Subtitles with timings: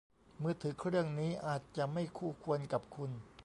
[0.41, 3.11] มือถือเครื่องนี้อาจจะไม่คู่ควรกับคุณ